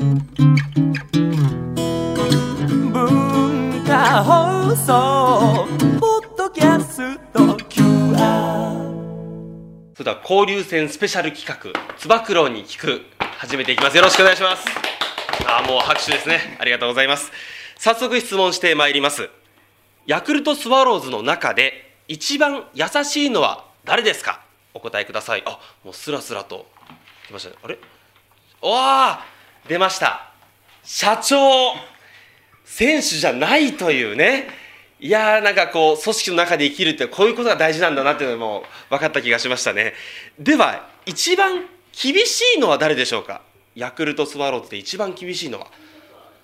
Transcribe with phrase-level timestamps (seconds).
[0.00, 0.18] 文
[3.86, 5.68] 化放送
[6.00, 8.80] ポッドキャスト QR
[9.94, 13.02] それでは交流戦スペシャル企画つば九郎に聞く。
[13.18, 13.96] 始めていきます。
[13.98, 14.64] よろしくお願いします。
[15.46, 16.56] あもう拍手ですね。
[16.58, 17.30] ありがとうございます。
[17.76, 19.28] 早速質問してまいります。
[20.06, 24.40] ヤクルトスワローズの中で一番優しいのは誰ですか？
[24.72, 25.42] お答えください。
[25.44, 26.66] あもうスラスラと。
[27.26, 27.56] 来ましたね。
[27.62, 27.78] あれ？
[28.62, 29.39] おー！
[29.68, 30.32] 出ました。
[30.82, 31.74] 社長
[32.64, 34.48] 選手じゃないというね。
[34.98, 39.94] いやーなんかこう組織の中で生きるってこういうことが大事なんだなっていうのも分かった気がしましたね。
[40.38, 43.42] では一番厳しいのは誰でしょうか？
[43.74, 45.68] ヤクルトスワローズで一番厳しいのは、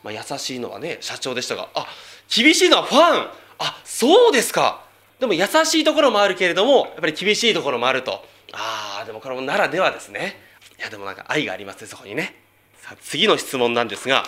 [0.02, 1.68] まあ、優しいのはね社長でしたが。
[1.74, 1.86] あ
[2.34, 3.28] 厳しいのはファン。
[3.58, 4.84] あそうですか。
[5.20, 5.48] でも優し
[5.80, 8.24] いところもあるけれどもやっぱり厳しいところもあると。
[8.52, 10.40] ああでもこれもならではですね。
[10.78, 12.45] いやでもなんか愛がありますねそこにね。
[12.86, 14.22] さあ次の質問なんですが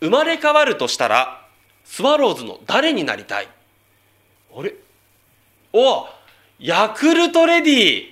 [0.00, 1.46] 生まれ変わるとしたら
[1.84, 3.48] スワローズの誰になりたい？
[4.56, 4.74] あれ？
[5.72, 6.06] お
[6.58, 8.02] ヤクルトレディ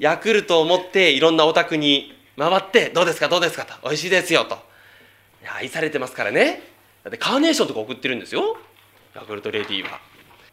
[0.00, 3.28] ヤクルトを持っていろんなお宅に回ってどうですか？
[3.28, 3.64] どうですか？
[3.64, 3.74] と。
[3.84, 4.58] 美味しいですよと。
[5.56, 6.60] 愛されてますからね。
[7.04, 8.56] だってカーネーションとか送ってるんですよ。
[9.14, 10.00] ヤクルトレディは。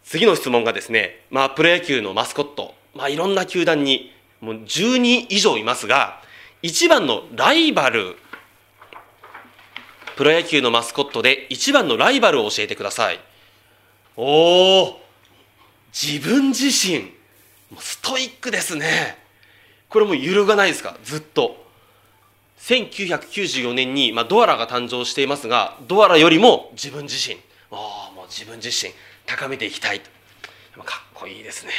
[0.04, 2.76] 次の質問がですねまあプロ野球のマスコット。
[2.94, 6.22] まあいろんな球団にもう10人以上いますが
[6.62, 8.16] 一番のライバル
[10.16, 13.20] プロ野球のマスコットで一番のライバルを教えてください。
[14.16, 15.02] おお
[15.92, 17.12] 自分自身。
[17.80, 19.18] ストイックですね。
[19.90, 20.98] これも揺るがないですか？
[21.04, 21.64] ずっと。
[22.60, 27.36] 1994年に、まあ、ドアラが誕生していますがドアラよりも自分自身。
[27.72, 28.94] ああもう自分自身。
[29.26, 30.06] 高めていきたいかっ
[31.14, 31.72] こいいですね。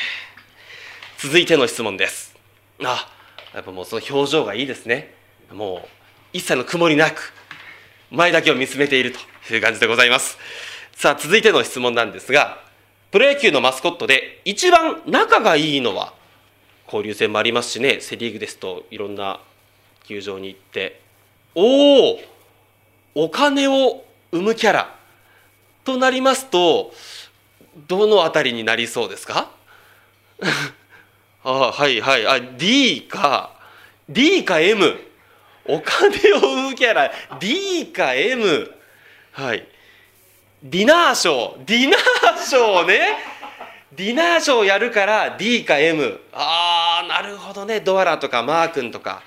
[1.18, 2.34] 続いての質問です。
[2.82, 3.08] あ
[3.54, 5.14] やっぱもうその表情がいいですね。
[5.52, 5.88] もう
[6.32, 7.32] 一切の曇りなく。
[8.14, 9.12] 前だけを見つめている
[9.48, 10.38] という感じでございます。
[10.92, 12.62] さあ続いての質問なんですが
[13.10, 16.14] プロ野球のマスコットで一番仲がいいのは
[16.86, 19.40] 交流戦もありますしねセ・リーグですといろんな
[20.04, 21.00] 球場に行って
[21.56, 22.20] おお
[23.16, 24.94] お金を生むキャラ
[25.84, 26.92] となりますと
[27.88, 29.50] どのあたりになりそうですか？
[31.42, 32.26] あはいはい。
[32.26, 33.50] あ D か
[34.08, 34.96] D か M
[35.66, 37.10] お金を生むキャラ
[37.40, 38.70] D か M
[39.32, 39.66] はい。
[40.62, 41.64] ディナーショー。
[41.64, 43.00] ディナーショーね。
[43.92, 47.80] ディナーショーやるから D か M ああなるほどね。
[47.80, 49.22] ドアラとかマー君とか。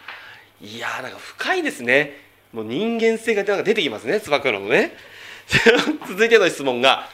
[0.60, 2.14] いやーなんか深いですね。
[2.52, 4.20] もう人間性がなんか出てきますね。
[4.20, 4.96] つば九郎のね。
[6.08, 7.10] 続いての質問が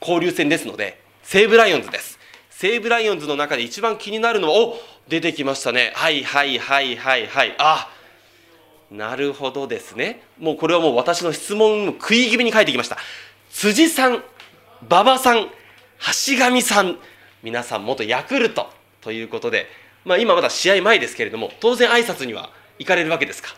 [0.00, 2.18] 交流戦ですので西武ライオンズです。
[2.50, 5.92] 西武ライオンズの中で一番気になるのはお出てきましたね。
[5.94, 7.54] はいはいはいはいはい。
[7.58, 7.88] あ
[8.90, 10.22] なるほどですね。
[10.38, 12.98] もうこれはもう私の質問も食い気味に書いてきました。
[13.52, 14.22] 辻さん
[14.88, 15.46] 馬場さん
[16.26, 16.98] 橋上さん
[17.42, 18.68] 皆さん元ヤクルト
[19.00, 19.66] ということで、
[20.04, 23.50] まあ、今まだ試合前ですけれども当然挨拶には行かれるわけですか？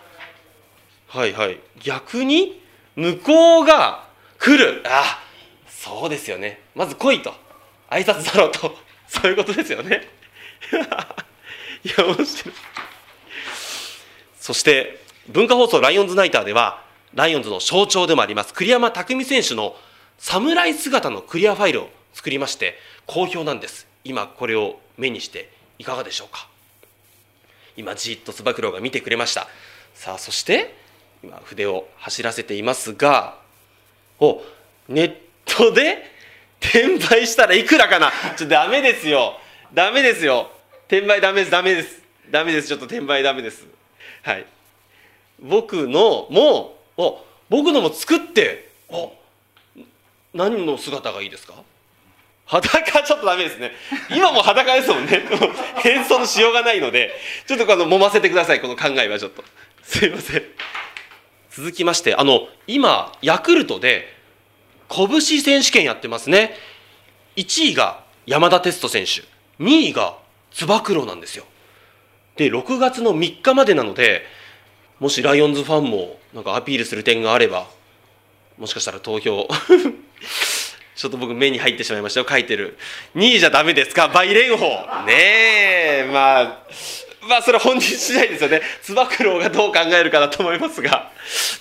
[1.09, 1.59] はいはい。
[1.83, 2.61] 逆に
[2.97, 4.83] 向こうが来る。
[4.87, 5.23] あ
[5.69, 6.61] そうですよね。
[6.75, 7.35] まず来いと。
[7.91, 8.77] 挨拶だろうと。
[9.09, 10.09] そういうことですよね。
[11.85, 12.55] いや面白い。
[14.41, 16.83] そして文化放送ライオンズナイターでは
[17.15, 19.77] ライオンズの象徴でもあります栗山巧選手の
[20.19, 22.75] 侍姿のクリアファイルを作りまして
[23.07, 23.87] 好評なんです。
[24.05, 26.49] 今これを目にしていかがでしょうか？
[27.77, 29.49] 今じっとつば九郎が見てくれました。
[29.95, 30.75] さあそして
[31.23, 33.39] 今筆を走らせていますが
[34.21, 34.43] お
[34.89, 36.03] ネットで
[36.61, 38.11] 転売したらいくらかな？
[38.11, 39.39] ちょっとダメですよ。
[39.73, 40.51] ダメですよ。
[40.89, 42.03] 転売ダメですダメです。
[42.31, 42.69] ダメです。
[42.69, 43.67] ちょっと転売ダメです。
[44.23, 44.47] はい。
[45.43, 47.19] 僕のもお
[47.51, 49.13] 僕のも作ってお
[50.33, 51.55] 何の姿がいいですか？
[52.47, 53.73] 裸ちょっとダメですね。
[54.11, 55.23] 今も裸ですもんね。
[55.83, 57.13] 変装のしようがないので。
[57.47, 58.61] ちょっとこの揉ませてください。
[58.61, 59.43] この考えはちょっと。
[59.83, 60.43] すいません。
[61.51, 64.13] 続きましてあの今ヤクルトで
[64.89, 66.57] 拳選手権やってますね。
[67.37, 69.23] 1位が山田哲人選手。
[69.63, 70.17] 2位が
[70.51, 71.45] つば九郎なんですよ。
[72.37, 74.27] で6月の3日までなので
[75.03, 77.67] もしライオンズファンもなんかアピールする点があれば
[78.57, 79.49] もしかしたら投票。
[80.95, 82.79] ちょっと僕目に入ってしまいましたよ書いてる。
[83.17, 84.07] 2位じゃダメですか？
[84.07, 85.13] 倍蓮舫ね
[86.07, 86.09] え。
[86.13, 86.63] まあ
[87.23, 88.63] まあそれ本人次第ですよね。
[88.81, 91.11] つば九郎がどう考えるかだと思いますが、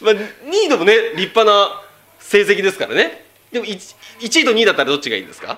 [0.02, 0.20] まあ、2
[0.66, 1.82] 位でもね立派な
[2.20, 3.26] 成績ですからね。
[3.52, 5.58] でも 1, 1位と2位だったらどっちがいいですか？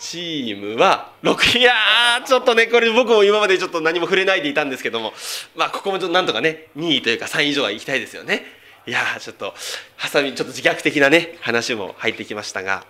[0.00, 5.12] チームは6いやーちょっとねこれ僕も今までちょっと何も触れないでいたんですけども。
[5.56, 8.44] まあここもちょっとなんとかね2位というか3位以上は行きたいですよね。
[8.86, 9.54] いやーちょっと
[9.96, 12.84] ハサミちょっと自虐的なね話も入ってきましたが。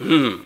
[0.00, 0.44] うん。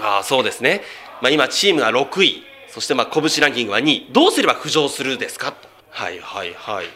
[0.00, 0.82] ああそうですね、
[1.22, 2.44] まあ、今チームが6位。
[2.68, 4.08] そしてまあ拳ランキングは2位。
[4.10, 5.54] どうすれば浮上するですか
[5.90, 6.86] はいはいはい。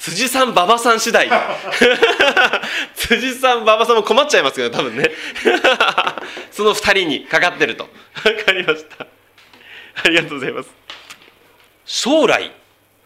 [0.00, 1.28] 辻さん馬場さん次第。
[2.96, 5.10] 辻さん馬場さんも困っちゃいますけど多分ね。
[6.50, 7.86] その2人にかかってると。
[8.22, 9.06] 分かりました。
[10.02, 10.70] ありがとうございます。
[11.84, 12.50] 将来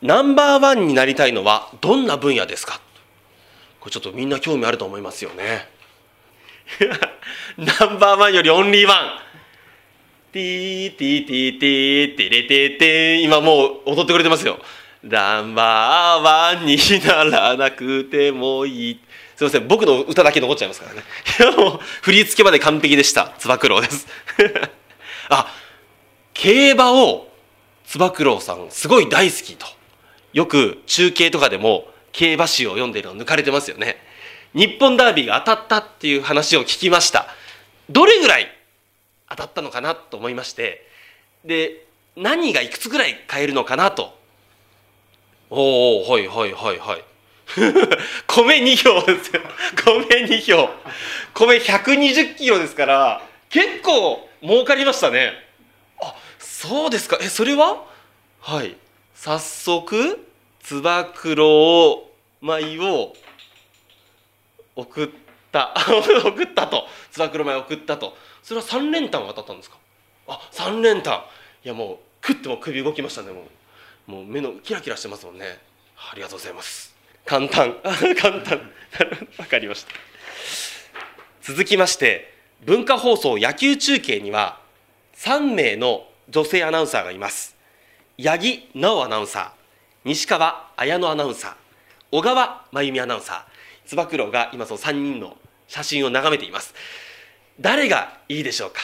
[0.03, 2.81] ナンバーワンになりたいのはどんな分野ですか？
[3.81, 5.69] これちょっとみんな興味あると思いますよね。
[7.59, 9.19] ナンバーワンよりオンリーワン。
[10.31, 14.59] ティーティーティーティーティレテテ今もう踊ってくれてますよ
[15.05, 19.01] ナンバーワンにならなくてもいい。
[19.37, 21.57] すいません僕の歌だけ残っちゃいますからね。
[21.57, 23.35] も う振り付けまで完璧でした。
[23.39, 24.07] つば九郎です。
[25.29, 25.55] あ
[26.33, 27.29] 競馬を
[27.87, 29.67] つば九郎さんすごい大好きと。
[30.33, 34.03] よく中継とかでも競馬誌を読んでるの抜かれてますよね。
[34.55, 37.27] 日本ダービーが当たったっていう話を聞きました。
[37.91, 38.51] どれぐらい
[39.29, 40.89] 当たったのかなと思いまして。
[41.45, 41.85] で
[42.17, 44.17] 何がいくつぐらい買えるのかなと
[45.57, 47.05] おおはいはいはいはい。
[48.27, 49.41] 米2票ですよ。
[49.85, 50.69] 米2票
[51.35, 55.33] 米120キロですから結構儲かりましたね。
[56.01, 57.19] あそうですか。
[57.21, 57.85] えそれは？
[58.41, 58.77] はい。
[59.15, 60.27] 早速
[60.63, 62.09] つば九郎
[62.41, 63.15] 米を
[64.77, 65.09] 送っ
[65.53, 65.73] た。
[66.25, 66.89] 送ったと。
[67.13, 68.17] つば九郎米送ったと。
[68.43, 69.77] それは3連単当たったんですか？
[70.27, 71.23] あ三3連単。
[71.65, 73.45] いやもうクッても首動きましたねもう。
[74.07, 75.59] もう目のキラキラしてますもんね。
[75.97, 76.95] ありがとうございます。
[77.25, 77.75] 簡単。
[78.21, 78.71] 簡単。
[79.39, 79.93] わかりました。
[81.43, 84.61] 続きまして文化放送野球中継には
[85.17, 87.55] 3名の女性アナウンサーがいます。
[88.23, 89.51] 八木直アナウンサー
[90.05, 91.55] 西川綾乃アナウンサー
[92.11, 95.37] 小川真由美アナウンサーつば九郎が今その3人の
[95.67, 96.75] 写真を眺めています。
[97.61, 98.81] 誰がいいでしょうか？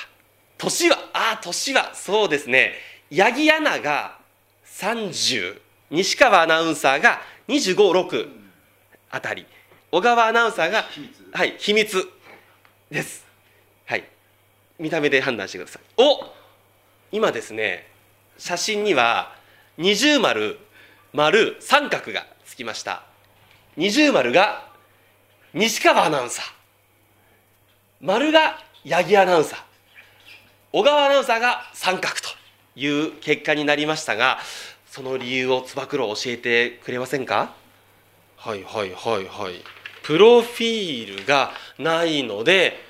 [0.58, 2.74] 年はああ年はそうですね。
[3.14, 4.19] 八木アナが
[4.80, 5.60] 30
[5.90, 8.28] 西川アナウンサーが256
[9.10, 9.44] あたり。
[9.92, 10.84] 小川アナウンサーが
[11.32, 12.08] はい秘密。
[12.90, 13.26] です。
[13.86, 14.04] はい。
[14.78, 15.82] 見た目で判断してください。
[15.98, 16.24] お
[17.12, 17.88] 今ですね
[18.38, 19.34] 写真には
[19.76, 20.58] 二重丸
[21.12, 23.02] 丸三角がつきました。
[23.76, 24.68] 二重丸が
[25.52, 26.44] 西川アナウンサー。
[28.00, 29.58] 丸が八木アナウンサー。
[30.72, 32.39] 小川アナウンサーが三角と
[32.76, 34.38] いう結果になりましたが
[34.86, 37.54] その理由をつば九郎教えてくれませんか？
[38.36, 39.62] はいはいはいはい。
[40.02, 42.80] プロフィールがないので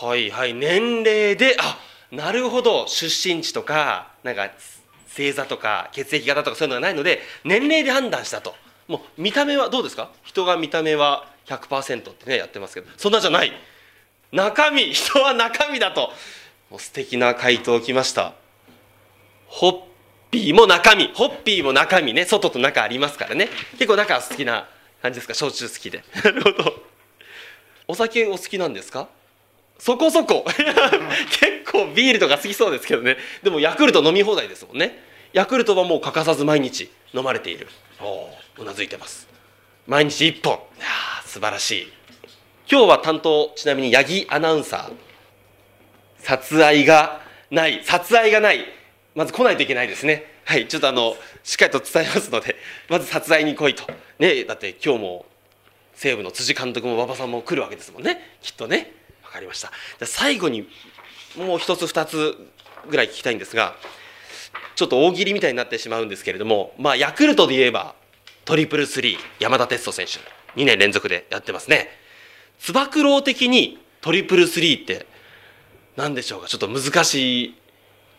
[0.00, 1.78] はいはい年齢であ
[2.10, 2.86] なるほど。
[2.88, 4.50] 出身地とかなんか
[5.08, 8.54] 星座とか血液型とかそういうのがないので年齢で判断したと。
[8.88, 10.10] もう見た目はどうですか？
[10.24, 12.88] 人が見た目は100%ってねやってますけど。
[12.96, 13.52] そんなじゃない。
[14.32, 16.10] 中身人は中身だと。
[16.72, 18.32] もう素敵な回答きました。
[19.46, 19.80] ホッ
[20.30, 21.08] ピーも中身。
[21.12, 22.24] ホッピーも中身ね。
[22.24, 23.50] 外と中ありますからね。
[23.72, 24.66] 結構中好きな
[25.02, 25.34] 感じですか？
[25.34, 26.02] 焼酎好きで。
[26.24, 26.82] なるほど。
[27.88, 29.10] お酒お好きなんですか？
[29.78, 30.46] そこそこ。
[30.48, 33.18] 結構ビールとか好きそうですけどね。
[33.42, 34.98] でもヤクルト飲み放題ですもんね。
[35.34, 37.68] ヤクルトはもう欠かさず毎日飲まれている。
[38.00, 38.30] お
[38.62, 39.28] うなずいてます。
[39.86, 40.54] 毎日1本。
[40.54, 40.86] いや
[41.26, 41.92] 素晴らしい。
[42.66, 45.11] 今日は担当ちなみに八木アナウンサー。
[46.22, 48.64] 殺愛がない殺愛がない
[49.14, 50.24] まず来ないといけないですね。
[50.44, 52.56] はいちょっとあのしっかりと伝えますので
[52.88, 53.84] まず殺害に来いと。
[54.18, 55.26] ねだって今日も
[55.94, 58.36] 西武の辻監督も馬場さんも来るわけですもんね。
[58.40, 58.92] きっとね。
[59.24, 59.68] 分かりました。
[59.98, 60.68] じゃ最後に
[61.36, 62.36] もう一つ二つ
[62.88, 63.74] ぐらい聞きたいんですが
[64.74, 67.94] ちょっと大喜利みたいになってしまうんですけれどもまあヤクルトで言えば
[68.44, 70.42] トリプルスリー山田哲人選手。
[70.60, 71.88] 2年連続でやってますね。
[72.58, 75.06] つば九郎的にトリプルスリーって
[75.96, 76.48] 何でしょうか？
[76.48, 77.54] ちょっと難しい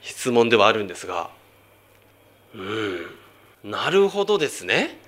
[0.01, 1.29] 質問ではあるんですが。
[2.53, 3.71] うん。
[3.71, 4.99] なるほどですね。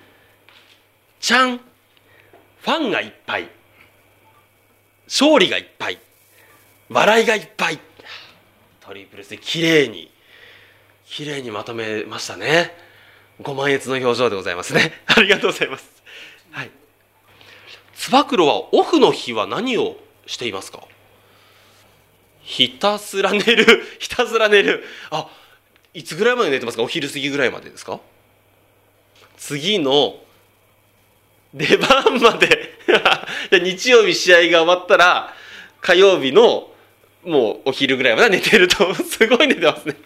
[1.20, 1.58] ちゃん。
[1.58, 3.48] ファンがいっぱい。
[5.06, 5.98] 勝利がいっぱい。
[6.88, 7.78] 笑いがいっぱい。
[8.80, 10.10] トリプルスリー綺麗に。
[11.06, 12.74] 綺麗にまとめましたね。
[13.40, 14.92] ご満悦の表情でございますね。
[15.06, 15.84] ありがとうございます。
[16.50, 16.70] はい。
[17.94, 19.96] つば九郎はオフの日は何を
[20.26, 20.82] していますか？
[22.46, 23.82] ひたすら寝る。
[23.98, 24.84] ひたすら寝る。
[25.10, 25.28] あ
[25.92, 26.84] いつぐらいまで寝てますか？
[26.84, 27.98] お昼過ぎぐらいまでですか？
[29.36, 30.22] 次の
[31.52, 32.78] 出番まで。
[33.50, 35.34] 日曜日試合が終わったら
[35.80, 36.70] 火曜日の
[37.24, 38.94] もうお昼ぐらいまで寝てると。
[38.94, 39.96] すごい寝てますね。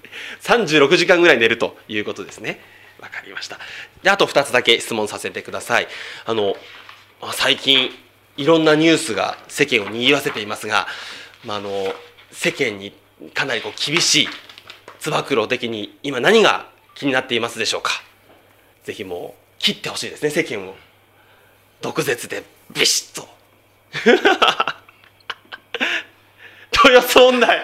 [0.43, 2.65] 36時間ぐらい寝るということですね。
[3.01, 3.59] わかりました。
[4.03, 5.89] であと2つだけ質問させてください。
[6.25, 6.57] あの
[7.35, 7.95] 最近
[8.39, 10.87] いろんなニュースが世間を賑わせていますが、
[11.45, 11.95] まあ、あの
[12.33, 12.93] 世間に
[13.35, 14.29] かなりこう厳しい
[14.99, 17.93] つば九郎的に今何が気になっていますでしょうか？
[18.85, 20.75] ぜひもう切ってほしいですね世間を。
[21.81, 23.29] 毒舌でビシッと。
[26.85, 27.63] 豊洲問題。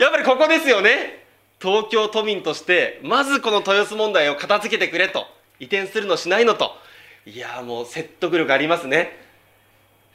[0.00, 1.26] やっぱりここですよね。
[1.60, 5.26] 東京都民としてまずこの豊洲問題を片付けてくれと。
[5.60, 6.76] 移転するのしないのと。
[7.24, 9.16] いやもう説得力ありますね。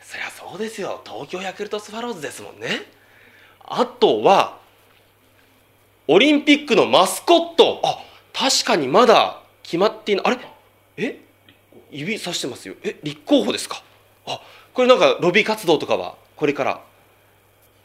[0.02, 1.02] そりゃそうですよ。
[1.06, 2.97] 東京ヤクルトスワローズですもんね。
[3.68, 4.58] あとは
[6.08, 7.82] オリンピックのマスコット。
[7.84, 8.00] あ
[8.34, 10.26] 確かにまだ決まっていない。
[10.26, 10.38] あれ？
[10.98, 11.20] え？
[11.92, 12.76] 指さしてますよ。
[12.84, 13.84] え立候補ですか？
[14.26, 14.42] あ
[14.74, 16.82] これなんかロビー活動とかはこれから。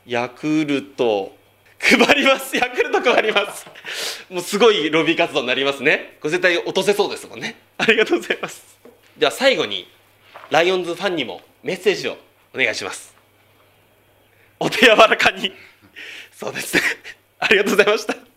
[0.07, 1.33] ヤクルト。
[1.79, 2.57] 配ります。
[2.57, 3.67] ヤクルト配ります。
[4.31, 6.17] もうすごいロビー活動になりますね。
[6.21, 7.61] これ絶対落とせそうですもんね。
[7.79, 8.79] ありがとうございます。
[9.19, 9.89] では最後に
[10.51, 12.17] ライオンズファンにもメッセージを
[12.55, 13.15] お願いします。
[14.61, 15.53] お手柔らかに。
[16.43, 16.83] そうですね。
[17.39, 18.32] ありがとうございました。